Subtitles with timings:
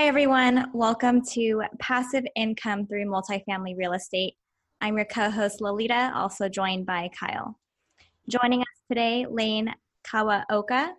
[0.00, 0.70] Hi, everyone.
[0.72, 4.32] Welcome to Passive Income Through Multifamily Real Estate.
[4.80, 7.58] I'm your co host, Lolita, also joined by Kyle.
[8.26, 9.70] Joining us today, Lane
[10.10, 10.92] Kawaoka.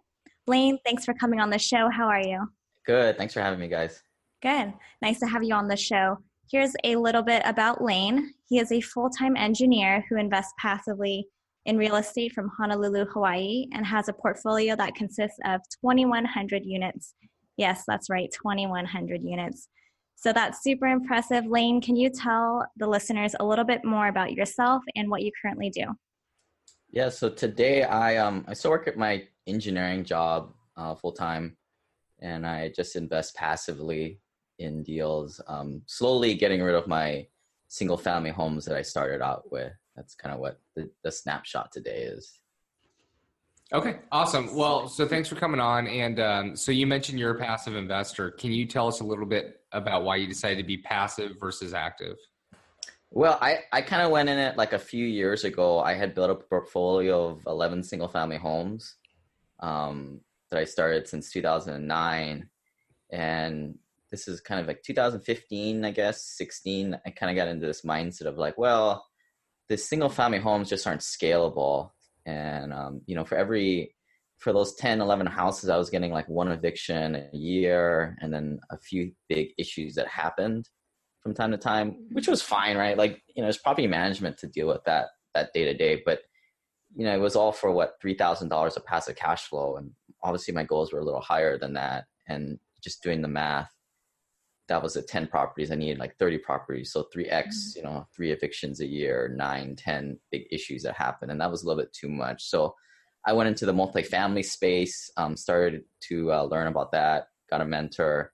[0.46, 1.90] Lane, thanks for coming on the show.
[1.90, 2.48] How are you?
[2.86, 3.18] Good.
[3.18, 4.04] Thanks for having me, guys.
[4.44, 4.72] Good.
[5.02, 6.20] Nice to have you on the show.
[6.52, 8.32] Here's a little bit about Lane.
[8.50, 11.26] He is a full time engineer who invests passively
[11.66, 17.16] in real estate from Honolulu, Hawaii, and has a portfolio that consists of 2,100 units
[17.58, 19.68] Yes, that's right, 2,100 units.
[20.16, 21.46] So that's super impressive.
[21.48, 25.32] Lane, can you tell the listeners a little bit more about yourself and what you
[25.42, 25.86] currently do?
[26.92, 31.58] Yeah, so today I um I still work at my engineering job uh, full time,
[32.20, 34.20] and I just invest passively
[34.60, 35.42] in deals.
[35.48, 37.28] Um, slowly getting rid of my
[37.68, 39.72] single family homes that I started out with.
[39.96, 42.41] That's kind of what the, the snapshot today is.
[43.74, 44.54] Okay, awesome.
[44.54, 45.88] Well, so thanks for coming on.
[45.88, 48.32] And um, so you mentioned you're a passive investor.
[48.32, 51.74] Can you tell us a little bit about why you decided to be passive versus
[51.74, 52.18] active?
[53.12, 55.80] Well, I, I kind of went in it like a few years ago.
[55.80, 58.96] I had built a portfolio of 11 single family homes
[59.62, 62.50] um, that I started since 2009.
[63.10, 63.76] And
[64.12, 67.00] this is kind of like 2015, I guess, 16.
[67.06, 69.06] I kind of got into this mindset of like, well,
[69.70, 71.92] the single family homes just aren't scalable
[72.26, 73.96] and um, you know for every
[74.38, 78.60] for those 10 11 houses i was getting like one eviction a year and then
[78.72, 80.70] a few big issues that happened
[81.22, 82.98] from time to time which was fine right?
[82.98, 86.22] Like you know it's property management to deal with that that day to day but
[86.96, 89.92] you know it was all for what $3000 of passive cash flow and
[90.24, 93.72] obviously my goals were a little higher than that and just doing the math
[94.72, 96.92] that was at 10 properties i needed like 30 properties.
[96.92, 97.78] So 3x mm-hmm.
[97.78, 101.64] you know three evictions a year 9 10 big issues that happened and that was
[101.64, 102.44] a little bit too much.
[102.50, 102.74] So
[103.26, 107.66] i went into the multifamily space um, started to uh, learn about that got a
[107.66, 108.32] mentor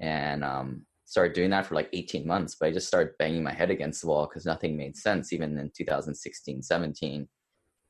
[0.00, 3.52] and um, started doing that for like 18 months but i just started banging my
[3.52, 7.28] head against the wall because nothing made sense even in 2016 17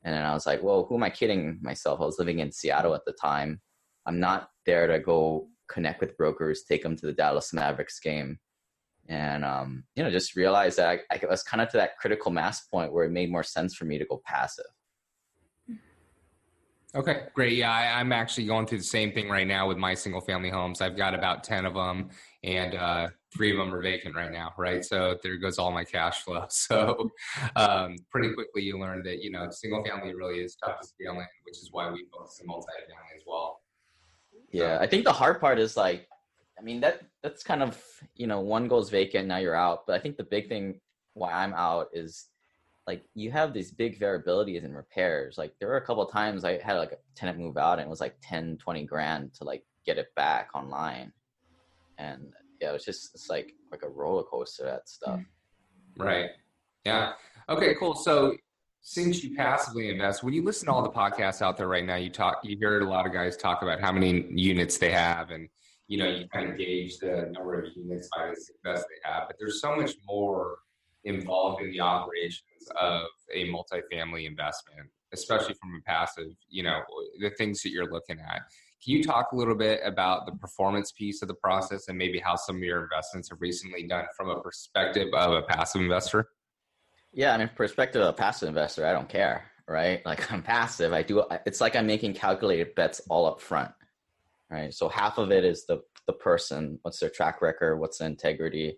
[0.03, 1.99] and then i was like well who am i kidding myself?
[1.99, 3.59] I was living in seattle at the time.
[4.05, 8.39] I'm not there to go connect with brokers, take them to the Dallas Mavericks game,
[9.07, 12.31] and um, you know just realize that I, I was kind of to that critical
[12.31, 14.65] mass point where it made more sense for me to go passive.
[16.95, 17.53] Okay, great.
[17.53, 20.49] Yeah, I, am actually going through the same thing right now with my single family
[20.49, 20.81] homes.
[20.81, 22.09] I've got about 10 of them,
[22.43, 24.83] and uh, three of them are vacant right now, right?
[24.83, 26.45] So there goes all my cash flow.
[26.49, 27.11] So
[27.55, 31.11] um, pretty quickly, you learn that, you know, single family really is tough to scale
[31.11, 33.58] in, which is why we focus on multifamily as well.
[34.51, 36.07] Yeah, I think the hard part is like,
[36.57, 37.81] I mean that that's kind of
[38.15, 40.79] you know one goes vacant now you're out, but I think the big thing
[41.13, 42.27] why I'm out is
[42.87, 45.37] like you have these big variabilities in repairs.
[45.37, 47.89] Like there were a couple times I had like a tenant move out and it
[47.89, 51.13] was like 10, 20 grand to like get it back online,
[51.97, 55.19] and yeah, it was just it's like like a roller coaster that stuff.
[55.19, 56.05] Mm.
[56.05, 56.29] Right.
[56.85, 57.13] Yeah.
[57.47, 57.75] Okay.
[57.75, 57.95] Cool.
[57.95, 58.35] So
[58.89, 61.95] since you passively invest, when you listen to all the podcasts out there right now,
[61.95, 65.29] you talk, you hear a lot of guys talk about how many units they have,
[65.29, 65.47] and
[65.87, 69.27] you know, you kind of gauge the number of units by the success they have.
[69.27, 70.57] But there's so much more
[71.03, 76.31] involved in the operations of a multifamily investment, especially from a passive.
[76.49, 76.79] You know,
[77.19, 78.41] the things that you're looking at.
[78.83, 82.17] Can you talk a little bit about the performance piece of the process and maybe
[82.17, 86.29] how some of your investments have recently done from a perspective of a passive investor?
[87.13, 90.01] Yeah, I mean, perspective of a passive investor, I don't care, right?
[90.05, 90.93] Like I'm passive.
[90.93, 91.23] I do.
[91.45, 93.71] It's like I'm making calculated bets all up front,
[94.49, 94.73] right?
[94.73, 98.77] So half of it is the the person, what's their track record, what's the integrity.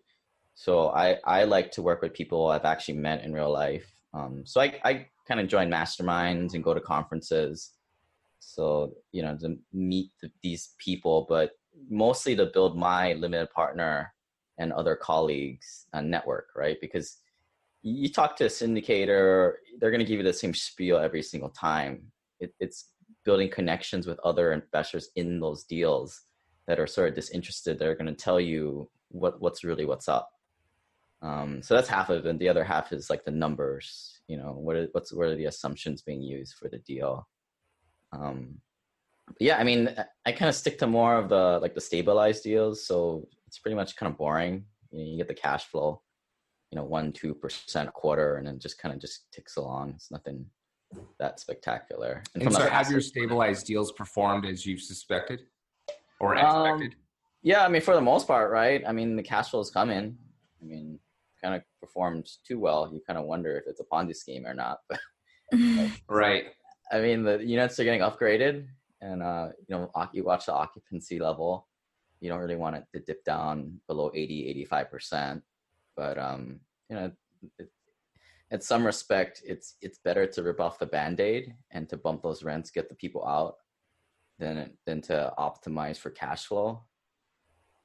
[0.54, 3.90] So I I like to work with people I've actually met in real life.
[4.14, 7.72] Um, so I I kind of join masterminds and go to conferences.
[8.40, 11.52] So you know to meet the, these people, but
[11.90, 14.14] mostly to build my limited partner
[14.58, 16.78] and other colleagues uh, network, right?
[16.82, 17.18] Because
[17.84, 21.50] you talk to a syndicator, they're going to give you the same spiel every single
[21.50, 22.04] time.
[22.40, 22.90] It, it's
[23.24, 26.22] building connections with other investors in those deals
[26.68, 27.80] that are sort of disinterested.
[27.80, 30.30] They're going to tell you what what's really what's up.
[31.22, 32.40] Um, so that's half of it.
[32.40, 34.20] The other half is like the numbers.
[34.28, 37.28] You know, what are, what's what are the assumptions being used for the deal?
[38.14, 38.60] Um,
[39.40, 39.96] yeah, I mean,
[40.26, 43.76] I kind of stick to more of the like the stabilized deals, so it's pretty
[43.76, 44.66] much kind of boring.
[44.92, 46.02] You, know, you get the cash flow,
[46.72, 49.94] you know, one two percent a quarter, and then just kind of just ticks along.
[49.96, 50.46] It's nothing
[51.20, 52.24] that spectacular.
[52.34, 55.42] And, and so, have your stabilized deals performed as you suspected
[56.20, 56.94] or um, expected?
[56.94, 57.00] Um,
[57.44, 58.84] yeah, I mean, for the most part, right?
[58.88, 60.18] I mean, the cash flows come in.
[60.62, 61.00] I mean,
[61.44, 62.90] kind of performed too well.
[62.94, 64.80] You kind of wonder if it's a Ponzi scheme or not.
[66.08, 66.46] right.
[66.92, 68.68] I mean, the units are getting upgraded,
[69.02, 71.68] and uh, you know, you watch the occupancy level.
[72.20, 75.44] You don't really want it to dip down below 80, 85 percent,
[76.02, 76.60] but um,
[76.90, 77.12] you know,
[77.60, 77.70] it,
[78.50, 82.44] in some respect, it's it's better to rip off the band-aid and to bump those
[82.44, 83.58] rents, get the people out,
[84.40, 86.82] than than to optimize for cash flow.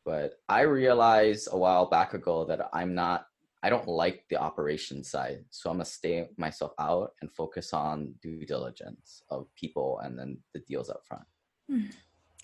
[0.07, 3.27] But I realized a while back ago that I'm not
[3.63, 5.45] I don't like the operation side.
[5.51, 10.39] So I'm gonna stay myself out and focus on due diligence of people and then
[10.55, 11.25] the deals up front.
[11.69, 11.91] Hmm.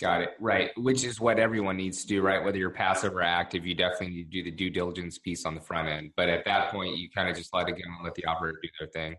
[0.01, 0.31] Got it.
[0.41, 0.71] Right.
[0.77, 2.43] Which is what everyone needs to do, right?
[2.43, 5.55] Whether you're passive or active, you definitely need to do the due diligence piece on
[5.55, 6.13] the front end.
[6.17, 8.59] But at that point, you kind of just let it go and let the operator
[8.63, 9.17] do their thing.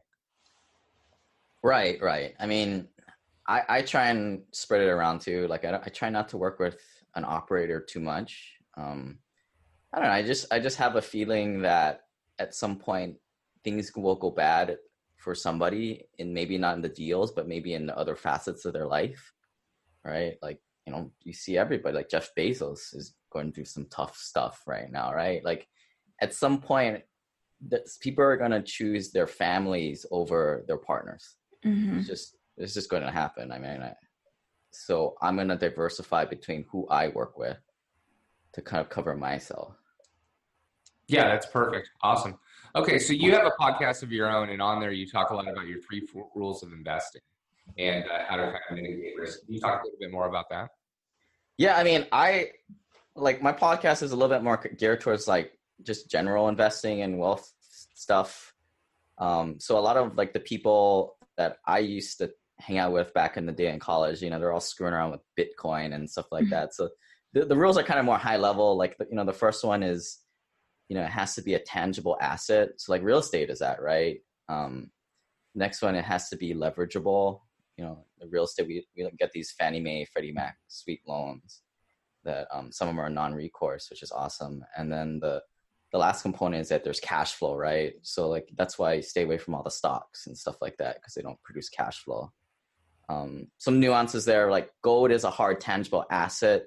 [1.64, 2.36] Right, right.
[2.40, 2.90] I mean,
[3.48, 5.48] I, I try and spread it around too.
[5.48, 6.78] Like I, I try not to work with
[7.16, 8.54] an operator too much.
[8.76, 9.20] Um,
[9.94, 10.14] I don't know.
[10.14, 12.02] I just I just have a feeling that
[12.40, 13.18] at some point
[13.64, 14.78] things will go bad
[15.18, 18.74] for somebody, and maybe not in the deals, but maybe in the other facets of
[18.74, 19.33] their life,
[20.04, 20.38] right?
[20.42, 21.96] Like you know, you see everybody.
[21.96, 25.44] Like Jeff Bezos is going through some tough stuff right now, right?
[25.44, 25.68] Like
[26.22, 27.02] at some point,
[28.02, 31.36] people are going to choose their families over their partners.
[31.66, 32.00] Mm-hmm.
[32.00, 33.52] It's just it's just going to happen.
[33.52, 33.94] I mean, I,
[34.72, 37.58] so I'm going to diversify between who I work with
[38.54, 39.76] to kind of cover myself.
[41.08, 41.90] Yeah, that's perfect.
[42.02, 42.38] Awesome.
[42.76, 45.36] Okay, so you have a podcast of your own, and on there you talk a
[45.36, 47.22] lot about your three rules of investing
[47.78, 49.46] and uh, how to kind of mitigate risk.
[49.46, 50.70] Can you talk a little bit more about that?
[51.58, 52.52] Yeah, I mean, I
[53.16, 55.52] like my podcast is a little bit more geared towards like
[55.84, 57.52] just general investing and wealth
[57.94, 58.54] stuff.
[59.18, 63.14] Um, so a lot of like the people that I used to hang out with
[63.14, 66.10] back in the day in college, you know, they're all screwing around with Bitcoin and
[66.10, 66.52] stuff like mm-hmm.
[66.52, 66.74] that.
[66.74, 66.90] So
[67.34, 68.78] the, the rules are kind of more high level.
[68.78, 70.24] Like, you know, the first one is
[70.90, 72.70] you know, it has to be a tangible asset.
[72.78, 74.18] So like real estate is that, right?
[74.50, 74.92] Um,
[75.56, 77.40] next one, it has to be leverageable.
[77.78, 81.62] You know, the real estate, we, we get these Fannie Mae, Freddie Mac sweet loans
[82.24, 84.64] that um, some of them are non-recourse, which is awesome.
[84.78, 85.42] And then the,
[85.92, 87.94] the last component is that there's cash flow, right?
[88.02, 91.14] So like, that's why stay away from all the stocks and stuff like that, because
[91.14, 92.32] they don't produce cash flow.
[93.10, 96.64] Um, some nuances there, like gold is a hard tangible asset,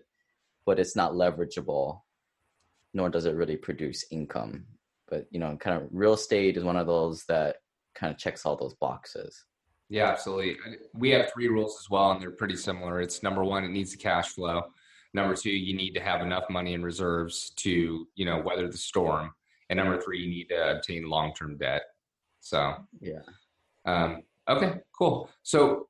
[0.67, 2.01] but it's not leverageable
[2.97, 4.65] nor does it really produce income.
[5.09, 7.57] But you know, kind of real estate is one of those that
[7.95, 9.45] kind of checks all those boxes.
[9.89, 10.57] Yeah, absolutely.
[10.95, 13.01] We have three rules as well, and they're pretty similar.
[13.01, 14.63] It's number one, it needs the cash flow.
[15.15, 18.77] Number two, you need to have enough money in reserves to, you know, weather the
[18.77, 19.31] storm.
[19.71, 21.83] And number three, you need to obtain long-term debt.
[22.41, 23.21] So yeah.
[23.87, 25.31] Um, okay, cool.
[25.43, 25.89] So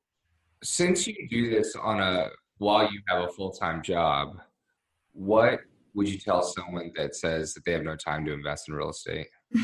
[0.63, 2.29] since you do this on a
[2.59, 4.39] while you have a full-time job,
[5.13, 5.59] what
[5.93, 8.89] would you tell someone that says that they have no time to invest in real
[8.89, 9.27] estate?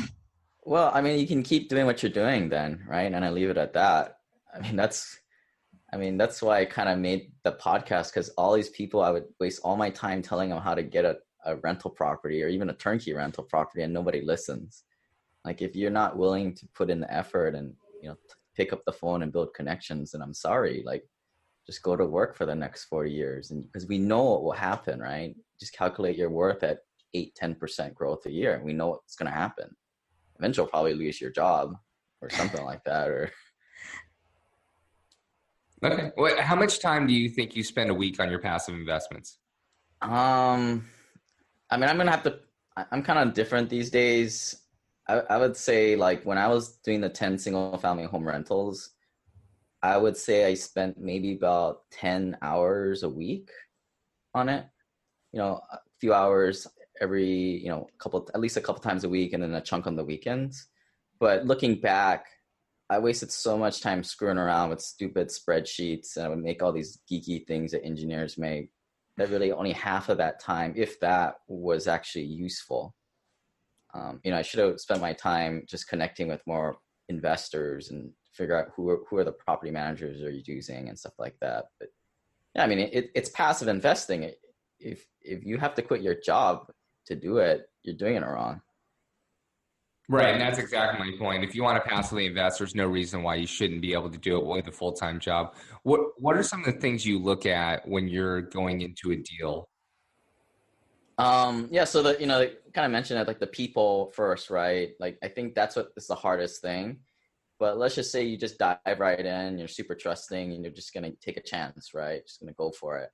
[0.65, 3.11] Well, I mean, you can keep doing what you're doing then, right?
[3.11, 4.19] And I leave it at that.
[4.53, 5.19] I mean, that's,
[5.91, 9.11] I mean, that's why I kind of made the podcast because all these people, I
[9.11, 12.47] would waste all my time telling them how to get a, a rental property or
[12.47, 14.83] even a turnkey rental property, and nobody listens.
[15.45, 18.15] Like, if you're not willing to put in the effort and you know
[18.55, 20.83] pick up the phone and build connections, and I'm sorry.
[20.85, 21.03] Like,
[21.65, 24.51] just go to work for the next 40 years, and because we know what will
[24.51, 25.35] happen, right?
[25.63, 26.79] just calculate your worth at
[27.13, 29.69] 8 10% growth a year and we know what's going to happen
[30.39, 31.75] eventually probably lose your job
[32.21, 33.31] or something like that or
[35.83, 36.41] okay.
[36.41, 39.37] How much time do you think you spend a week on your passive investments?
[40.01, 40.85] Um
[41.69, 42.39] i mean i'm gonna have to
[42.91, 44.55] i'm kind of different these days.
[45.07, 48.91] I, I would say like when i was doing the 10 single family home rentals
[49.81, 53.49] i would say i spent maybe about 10 hours a week
[54.33, 54.65] on it.
[55.31, 56.67] You know a few hours
[57.01, 57.27] every
[57.63, 59.95] you know couple at least a couple times a week and then a chunk on
[59.95, 60.67] the weekends.
[61.19, 62.25] But looking back
[62.93, 66.71] i wasted so much time screwing around with stupid spreadsheets and i would make all
[66.71, 68.69] these geeky things that engineers make
[69.17, 72.93] that really only half of that time if that was actually useful
[73.93, 76.77] um, you know i should have spent my time just connecting with more
[77.09, 80.97] investors and figure out who are, who are the property managers are you using and
[80.97, 81.89] stuff like that but
[82.55, 84.31] yeah i mean it, it's passive investing
[84.79, 86.67] if if you have to quit your job
[87.07, 88.61] to do it, you're doing it wrong.
[90.09, 91.45] Right, and that's exactly my point.
[91.45, 94.17] If you want to passively invest, there's no reason why you shouldn't be able to
[94.17, 95.55] do it with a full time job.
[95.83, 99.15] What What are some of the things you look at when you're going into a
[99.15, 99.69] deal?
[101.17, 104.89] Um, yeah, so the you know, kind of mentioned it like the people first, right?
[104.99, 106.99] Like I think that's what is the hardest thing.
[107.59, 110.93] But let's just say you just dive right in, you're super trusting, and you're just
[110.93, 112.25] gonna take a chance, right?
[112.27, 113.09] Just gonna go for it.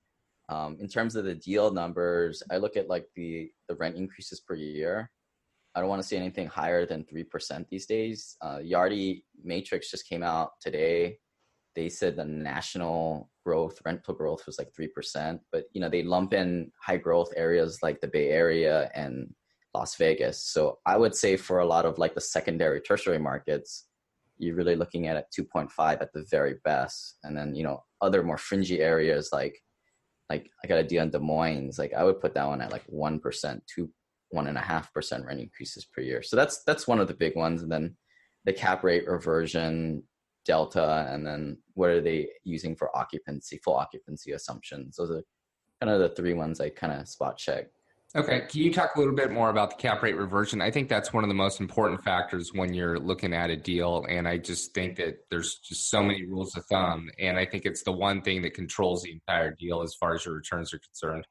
[0.49, 4.39] Um, in terms of the deal numbers, I look at like the the rent increases
[4.39, 5.11] per year.
[5.75, 8.35] I don't want to see anything higher than three percent these days.
[8.41, 11.17] Uh, Yardi Matrix just came out today.
[11.75, 16.03] They said the national growth, rental growth was like three percent, but you know they
[16.03, 19.33] lump in high growth areas like the Bay Area and
[19.75, 20.43] Las Vegas.
[20.43, 23.85] So I would say for a lot of like the secondary, tertiary markets,
[24.37, 28.23] you're really looking at it 2.5 at the very best, and then you know other
[28.23, 29.61] more fringy areas like
[30.29, 32.71] like I got a deal in Des Moines, like I would put that one at
[32.71, 33.89] like one percent, two
[34.29, 36.21] one and a half percent rent increases per year.
[36.21, 37.63] So that's that's one of the big ones.
[37.63, 37.95] And then
[38.45, 40.03] the cap rate reversion
[40.45, 44.95] delta, and then what are they using for occupancy, full occupancy assumptions?
[44.95, 45.23] Those are
[45.81, 47.67] kind of the three ones I kind of spot check.
[48.15, 48.41] Okay.
[48.49, 50.61] Can you talk a little bit more about the cap rate reversion?
[50.61, 54.03] I think that's one of the most important factors when you're looking at a deal.
[54.09, 57.11] And I just think that there's just so many rules of thumb.
[57.19, 60.25] And I think it's the one thing that controls the entire deal as far as
[60.25, 61.27] your returns are concerned.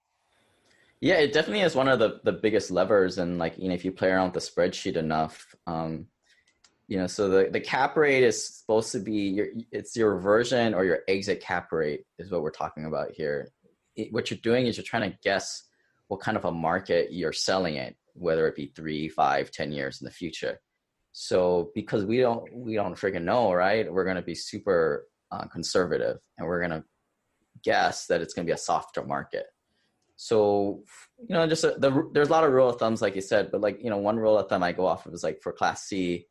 [1.01, 3.19] Yeah, it definitely is one of the, the biggest levers.
[3.19, 6.07] And like, you know, if you play around with the spreadsheet enough, um,
[6.89, 10.75] you know, so the, the cap rate is supposed to be your, it's your reversion
[10.75, 13.51] or your exit cap rate is what we're talking about here.
[13.95, 15.65] It, what you're doing is you're trying to guess
[16.09, 20.01] what kind of a market you're selling it, whether it be three, five, ten years
[20.01, 20.59] in the future.
[21.13, 23.93] So because we don't we don't freaking know, right?
[23.93, 26.85] We're going to be super uh, conservative, and we're going to
[27.63, 29.47] guess that it's going to be a softer market.
[30.21, 30.83] So
[31.19, 33.51] you know, just a, the, there's a lot of rule of thumbs, like you said,
[33.51, 35.53] but like you know, one rule of thumb I go off of is like for
[35.53, 36.27] Class C,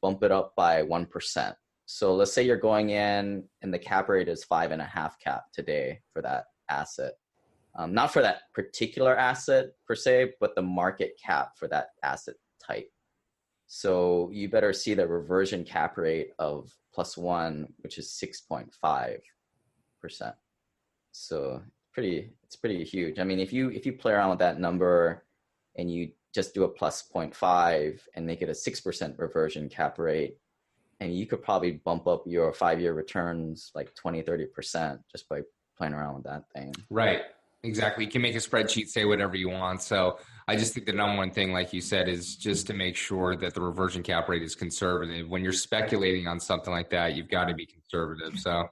[0.00, 1.56] bump it up by one percent.
[1.86, 5.18] So let's say you're going in, and the cap rate is five and a half
[5.18, 7.14] cap today for that asset
[7.76, 12.34] um, not for that particular asset per se, but the market cap for that asset
[12.64, 12.90] type.
[13.66, 19.20] So you better see the reversion cap rate of plus one, which is 6.5%.
[21.12, 23.18] So pretty, it's pretty huge.
[23.18, 25.24] I mean, if you, if you play around with that number
[25.76, 30.36] and you just do a plus 0.5 and make it a 6% reversion cap rate,
[31.00, 35.40] and you could probably bump up your five year returns like 20, 30% just by
[35.76, 36.74] playing around with that thing.
[36.90, 37.22] Right.
[37.62, 38.04] Exactly.
[38.04, 39.82] You can make a spreadsheet, say whatever you want.
[39.82, 40.18] So
[40.48, 43.36] I just think the number one thing, like you said, is just to make sure
[43.36, 45.28] that the reversion cap rate is conservative.
[45.28, 48.38] When you're speculating on something like that, you've got to be conservative.
[48.38, 48.64] So,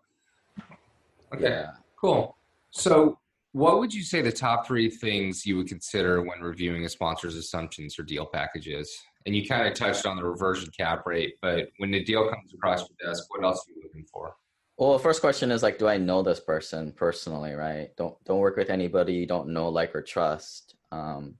[1.35, 1.71] okay, yeah.
[1.97, 2.38] cool.
[2.71, 3.19] So,
[3.53, 7.35] what would you say the top three things you would consider when reviewing a sponsor's
[7.35, 8.95] assumptions or deal packages?
[9.27, 12.53] And you kind of touched on the reversion cap rate, but when the deal comes
[12.55, 14.35] across your desk, what else are you looking for?
[14.77, 17.53] Well, the first question is like, do I know this person personally?
[17.53, 17.89] Right?
[17.97, 20.77] Don't don't work with anybody you don't know, like, or trust.
[20.93, 21.35] Um,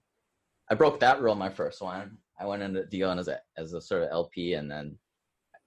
[0.71, 2.19] I broke that rule my first one.
[2.41, 4.99] I went into deal as a as a sort of LP, and then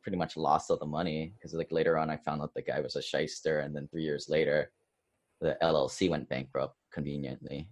[0.03, 2.81] pretty much lost all the money because like later on I found out the guy
[2.81, 4.71] was a shyster, and then three years later,
[5.41, 7.67] the LLC went bankrupt conveniently.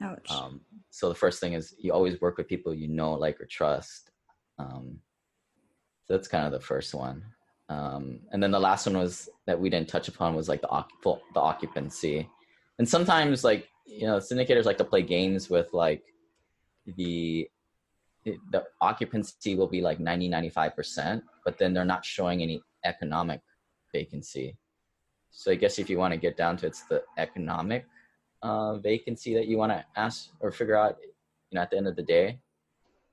[0.00, 0.30] Ouch.
[0.30, 0.60] Um,
[0.90, 4.10] so the first thing is you always work with people you know, like, or trust.
[4.58, 5.00] Um,
[6.04, 7.24] so that's kind of the first one.
[7.68, 10.84] Um, and then the last one was that we didn't touch upon was like the
[11.02, 12.28] the occupancy.
[12.78, 16.02] And sometimes like you know syndicators like to play games with like
[16.96, 17.48] the
[18.24, 23.40] the occupancy will be like 90 95% but then they're not showing any economic
[23.92, 24.56] vacancy
[25.30, 27.86] so i guess if you want to get down to it's the economic
[28.42, 30.96] uh, vacancy that you want to ask or figure out
[31.50, 32.38] you know at the end of the day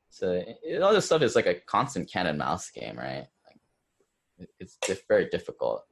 [0.10, 0.32] so
[0.64, 3.28] it, all this stuff is like a constant cat and mouse game right
[4.60, 5.86] it's very difficult.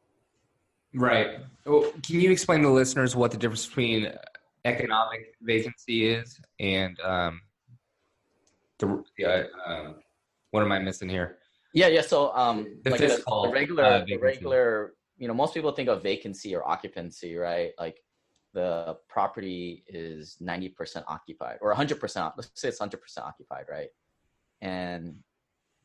[0.94, 1.39] Right.
[1.65, 4.12] Well, can you explain to listeners what the difference between
[4.65, 7.42] economic vacancy is and um,
[8.80, 9.94] the uh, uh,
[10.51, 11.38] what am I missing here?
[11.74, 12.01] Yeah, yeah.
[12.01, 14.94] So um, the like the, regular, uh, regular.
[15.24, 17.72] You know, most people think of vacancy or occupancy, right?
[17.80, 17.98] Like
[18.53, 22.34] the property is ninety percent occupied or hundred percent.
[22.36, 23.88] Let's say it's hundred percent occupied, right?
[24.62, 25.15] And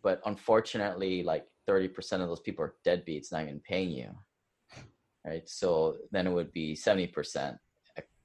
[0.02, 4.10] but unfortunately, like 30% of those people are deadbeats not even paying you
[5.26, 7.58] right so then it would be 70%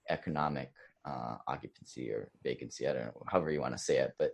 [0.10, 0.72] economic
[1.06, 4.32] uh, occupancy or vacancy i don't know however you want to say it but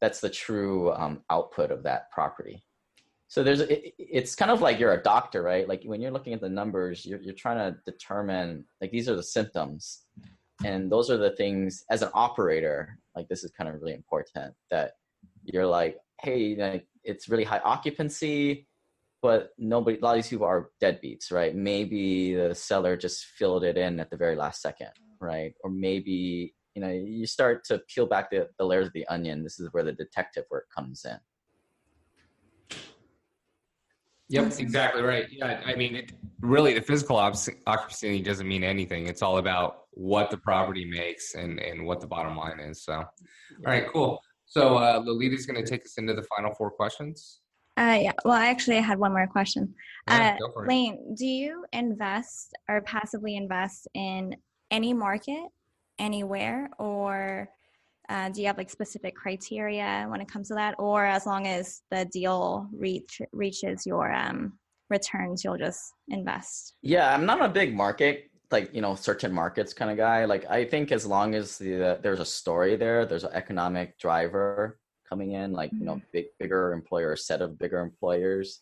[0.00, 2.62] that's the true um, output of that property
[3.34, 6.34] so there's it, it's kind of like you're a doctor right like when you're looking
[6.34, 10.02] at the numbers you're, you're trying to determine like these are the symptoms
[10.64, 14.54] and those are the things as an operator like this is kind of really important
[14.70, 14.92] that
[15.44, 18.66] you're like, hey, like, it's really high occupancy,
[19.22, 21.54] but nobody, a lot of these people are deadbeats, right?
[21.54, 25.52] Maybe the seller just filled it in at the very last second, right?
[25.62, 29.42] Or maybe, you know, you start to peel back the, the layers of the onion.
[29.42, 31.18] This is where the detective work comes in.
[34.28, 35.26] Yep, exactly right.
[35.30, 39.06] Yeah, I mean, it, really, the physical occupancy doesn't mean anything.
[39.06, 42.84] It's all about what the property makes and and what the bottom line is.
[42.84, 43.06] So, all
[43.64, 44.18] right, cool.
[44.46, 47.40] So, uh, Lolita's going to take us into the final four questions.
[47.76, 48.12] Uh, yeah.
[48.24, 49.74] Well, I actually had one more question.
[50.08, 54.36] Yeah, uh, Lane, do you invest or passively invest in
[54.70, 55.48] any market,
[55.98, 57.48] anywhere, or
[58.08, 61.46] uh, do you have like specific criteria when it comes to that, or as long
[61.46, 64.58] as the deal reach reaches your um,
[64.90, 66.74] returns, you'll just invest?
[66.82, 70.24] Yeah, I'm not a big market like you know certain markets kind of guy.
[70.24, 74.78] Like I think as long as the, there's a story there, there's an economic driver
[75.08, 76.12] coming in, like you know mm-hmm.
[76.12, 78.60] big bigger employer, set of bigger employers,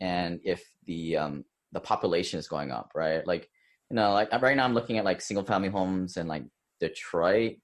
[0.00, 3.26] and if the um, the population is going up, right?
[3.26, 3.48] Like
[3.90, 6.44] you know, like right now I'm looking at like single family homes and like
[6.80, 7.56] Detroit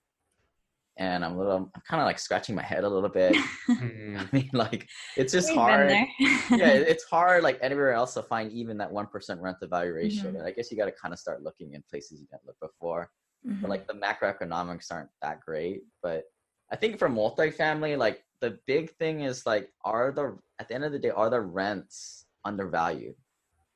[0.98, 3.36] and I'm a little, I'm kind of like scratching my head a little bit.
[3.68, 5.90] I mean, like it's just We've hard.
[5.90, 6.08] yeah,
[6.50, 10.32] it's hard like anywhere else to find even that one percent rent to value ratio.
[10.32, 10.46] Mm-hmm.
[10.46, 13.10] I guess you got to kind of start looking in places you didn't look before.
[13.46, 13.62] Mm-hmm.
[13.62, 15.82] But like the macroeconomics aren't that great.
[16.02, 16.24] But
[16.72, 20.84] I think for multifamily, like the big thing is like, are the at the end
[20.84, 23.14] of the day, are the rents undervalued?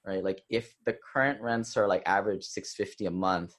[0.05, 0.25] Right?
[0.25, 3.55] Like if the current rents are like average six fifty a month,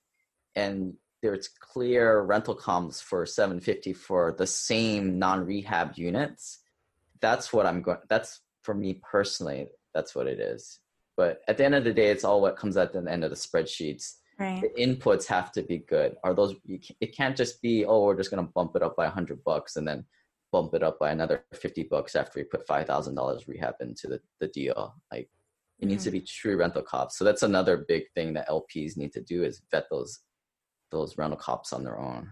[0.56, 6.60] and there's clear rental comps for 750 for the same non-rehab units.
[7.22, 10.80] That's what i'm going that's for me personally that's what it is.
[11.16, 13.32] But at the end of the day it's all what comes at the end of
[13.32, 14.16] the spreadsheets.
[14.40, 14.62] Right.
[14.62, 16.16] the inputs have to be good.
[16.24, 19.06] Are those it can't just be oh we're just going to bump it up by
[19.06, 20.06] 100 bucks and then
[20.52, 24.48] bump it up by another 50 bucks after we put $5000 rehab into the, the
[24.48, 24.96] deal.
[25.12, 25.30] Like
[25.80, 26.20] it needs to mm-hmm.
[26.20, 29.62] be true rental comps so that's another big thing that lps need to do is
[29.72, 30.20] vet those
[30.94, 32.30] those rental comps on their own.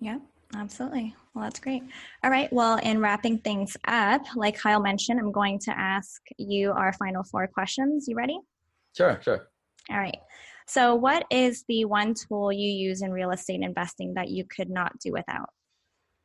[0.00, 0.18] Yeah,
[0.54, 1.14] absolutely.
[1.34, 1.82] Well, that's great.
[2.24, 2.52] All right.
[2.52, 7.22] Well, in wrapping things up, like Kyle mentioned, I'm going to ask you our final
[7.24, 8.06] four questions.
[8.08, 8.38] You ready?
[8.96, 9.48] Sure, sure.
[9.90, 10.16] All right.
[10.66, 14.68] So, what is the one tool you use in real estate investing that you could
[14.68, 15.50] not do without?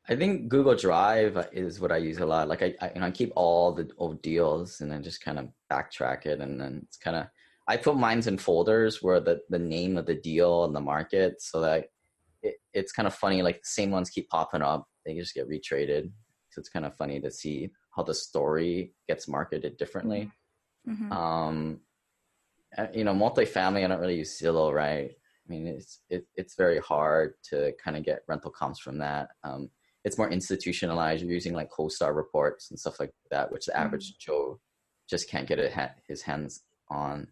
[0.09, 2.47] I think Google Drive is what I use a lot.
[2.47, 5.37] Like I, I, you know, I keep all the old deals and then just kind
[5.37, 7.27] of backtrack it, and then it's kind of
[7.71, 11.41] I put mines in folders where the, the name of the deal and the market
[11.41, 11.85] so that
[12.43, 13.41] it, it's kind of funny.
[13.41, 14.89] Like the same ones keep popping up.
[15.05, 16.11] They just get retraded.
[16.49, 20.29] So it's kind of funny to see how the story gets marketed differently.
[20.85, 21.13] Mm-hmm.
[21.13, 21.79] Um,
[22.93, 25.11] you know, multifamily, I don't really use Zillow, right?
[25.11, 29.29] I mean, it's it, it's very hard to kind of get rental comps from that.
[29.45, 29.69] Um,
[30.03, 31.23] it's more institutionalized.
[31.23, 34.31] You're using like CoStar reports and stuff like that, which the average mm-hmm.
[34.31, 34.59] Joe
[35.09, 35.59] just can't get
[36.05, 37.29] his hands on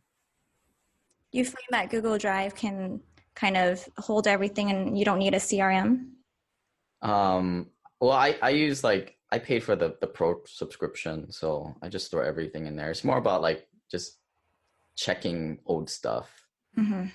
[1.37, 3.01] you find that Google Drive can
[3.35, 6.09] kind of hold everything and you don't need a CRM?
[7.01, 7.67] Um,
[8.01, 11.31] well, I, I use like, I paid for the, the pro subscription.
[11.31, 12.89] So I just store everything in there.
[12.89, 14.17] It's more about like just
[14.95, 16.29] checking old stuff.
[16.77, 17.07] Mm-hmm.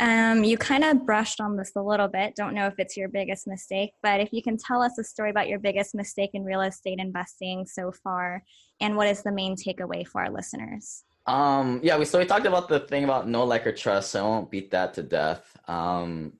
[0.00, 2.36] Um, you kind of brushed on this a little bit.
[2.36, 5.30] Don't know if it's your biggest mistake, but if you can tell us a story
[5.30, 8.44] about your biggest mistake in real estate investing so far,
[8.80, 11.04] and what is the main takeaway for our listeners?
[11.28, 14.24] Um, yeah, we so we talked about the thing about no like or trust, so
[14.24, 15.54] I won't beat that to death.
[15.68, 16.32] Um,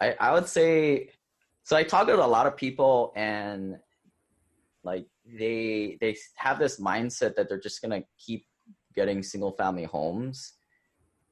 [0.00, 1.10] I I would say
[1.64, 1.76] so.
[1.76, 3.78] I talked to a lot of people, and
[4.84, 8.46] like they they have this mindset that they're just gonna keep
[8.94, 10.52] getting single family homes.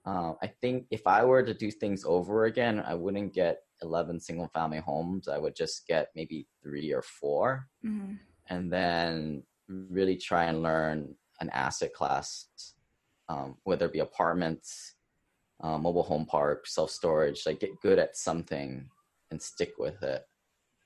[0.04, 4.18] Uh, I think if I were to do things over again, I wouldn't get 11
[4.18, 5.28] single family homes.
[5.28, 8.14] I would just get maybe three or 4 mm-hmm.
[8.48, 12.46] and then really try and learn an asset class
[13.30, 14.96] um, whether it be apartments,
[15.62, 17.42] uh, mobile home park, self storage.
[17.46, 18.88] Like get good at something
[19.30, 20.24] and stick with it.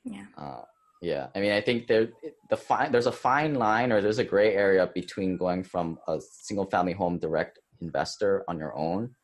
[0.04, 0.26] Yeah.
[0.36, 0.62] Uh,
[1.00, 1.28] yeah.
[1.34, 2.08] I mean, I think there
[2.50, 6.20] the fine there's a fine line or there's a gray area between going from a
[6.20, 9.14] single family home direct investor on your own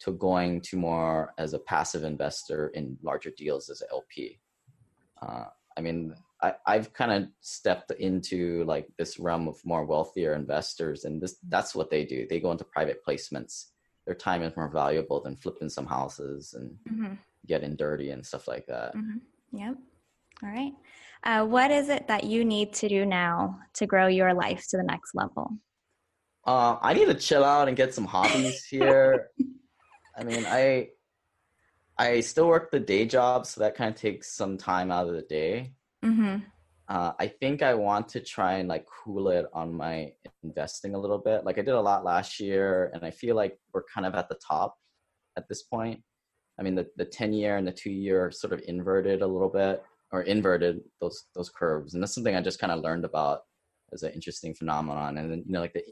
[0.00, 4.38] to going to more as a passive investor in larger deals as an LP.
[5.20, 5.44] Uh,
[5.76, 11.04] I mean, I, I've kind of stepped into like this realm of more wealthier investors,
[11.04, 12.26] and this that's what they do.
[12.28, 13.66] They go into private placements.
[14.06, 17.14] Their time is more valuable than flipping some houses and mm-hmm.
[17.46, 18.94] getting dirty and stuff like that.
[18.96, 19.58] Mm-hmm.
[19.58, 19.76] Yep.
[20.42, 20.72] All right.
[21.22, 24.78] Uh, what is it that you need to do now to grow your life to
[24.78, 25.50] the next level?
[26.46, 29.28] Uh, I need to chill out and get some hobbies here.
[30.16, 30.88] I mean, I
[32.00, 35.14] I still work the day job, so that kind of takes some time out of
[35.14, 35.74] the day.
[36.02, 36.38] Mm-hmm.
[36.88, 40.98] uh, I think I want to try and like cool it on my investing a
[40.98, 41.44] little bit.
[41.44, 44.30] Like I did a lot last year, and I feel like we're kind of at
[44.30, 44.76] the top
[45.36, 46.02] at this point.
[46.58, 49.50] I mean, the the ten year and the two year sort of inverted a little
[49.50, 53.42] bit, or inverted those those curves, and that's something I just kind of learned about
[53.92, 55.18] as an interesting phenomenon.
[55.18, 55.84] And then you know, like the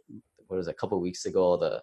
[0.47, 1.83] what was it, a couple weeks ago, the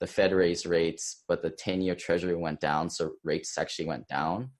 [0.00, 4.06] the Fed raised rates, but the ten year Treasury went down, so rates actually went
[4.08, 4.50] down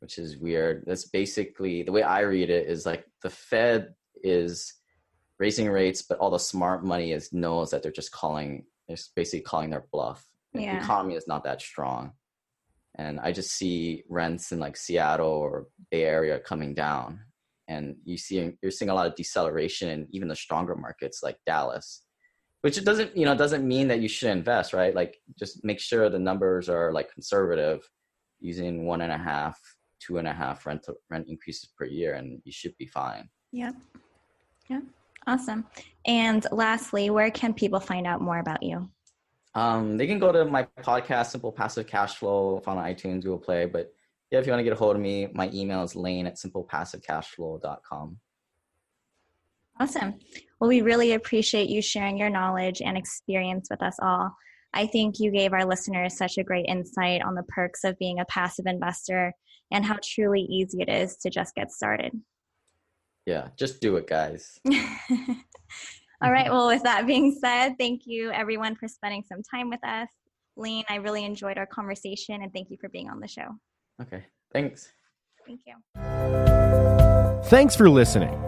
[0.00, 0.82] which is weird.
[0.86, 4.74] That's basically the way I read it is like the Fed is
[5.38, 9.42] raising rates, but all the smart money is knows that they're just calling, they're basically
[9.42, 10.26] calling their bluff.
[10.52, 10.78] Yeah.
[10.78, 12.12] The economy is not that strong.
[12.96, 17.20] And I just see rents in like Seattle or Bay Area coming down.
[17.68, 21.36] And you see you're seeing a lot of deceleration in even the stronger markets like
[21.46, 22.02] Dallas.
[22.62, 24.94] Which it doesn't, you know, doesn't mean that you should invest, right?
[24.94, 27.88] Like just make sure the numbers are like conservative
[28.38, 29.58] using one and a half
[30.00, 33.28] two and a half rent rent increases per year, and you should be fine.
[33.52, 33.72] yeah
[34.68, 34.80] Yeah.
[35.26, 35.66] Awesome.
[36.06, 38.88] And lastly, where can people find out more about you?
[39.54, 43.38] Um, they can go to my podcast, Simple Passive Cash Flow, found on iTunes, Google
[43.38, 43.66] Play.
[43.66, 43.92] But
[44.30, 46.36] yeah, if you want to get a hold of me, my email is lane at
[46.36, 48.18] simplepassivecashflow.com.
[49.78, 50.14] Awesome.
[50.60, 54.30] Well, we really appreciate you sharing your knowledge and experience with us all.
[54.74, 58.20] I think you gave our listeners such a great insight on the perks of being
[58.20, 59.32] a passive investor
[59.72, 62.12] and how truly easy it is to just get started.
[63.26, 64.58] Yeah, just do it, guys.
[66.22, 66.50] All right.
[66.50, 70.08] Well, with that being said, thank you everyone for spending some time with us.
[70.56, 73.48] Lane, I really enjoyed our conversation and thank you for being on the show.
[74.02, 74.24] Okay.
[74.52, 74.92] Thanks.
[75.46, 75.76] Thank you.
[77.44, 78.38] Thanks for listening.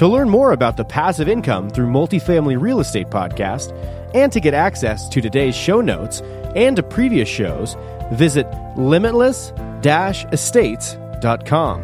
[0.00, 3.76] To learn more about the passive income through multifamily real estate podcast
[4.14, 6.22] and to get access to today's show notes
[6.56, 7.76] and to previous shows,
[8.10, 8.46] visit
[8.78, 9.52] limitless
[9.84, 11.82] estates.com.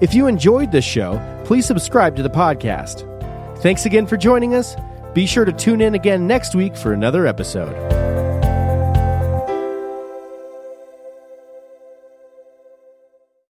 [0.00, 3.06] If you enjoyed this show, please subscribe to the podcast.
[3.58, 4.74] Thanks again for joining us.
[5.14, 8.07] Be sure to tune in again next week for another episode.